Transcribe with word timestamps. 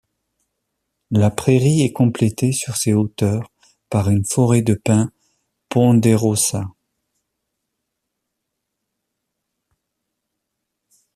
La 1.11 1.29
prairie 1.29 1.83
est 1.83 1.91
complétée, 1.93 2.53
sur 2.53 2.75
ses 2.75 2.93
hauteurs, 2.93 3.51
par 3.87 4.09
une 4.09 4.25
forêt 4.25 4.63
de 4.63 4.73
pins 4.73 5.11
ponderosa. 5.69 6.65